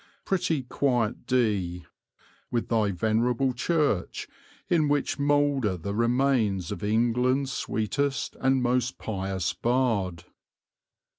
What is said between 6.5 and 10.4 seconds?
of England's sweetest and most pious bard."